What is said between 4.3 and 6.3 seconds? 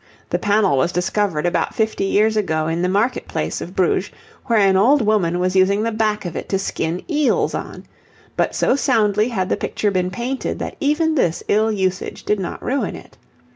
where an old woman was using the back